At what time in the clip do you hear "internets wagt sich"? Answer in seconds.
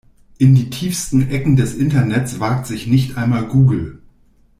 1.75-2.87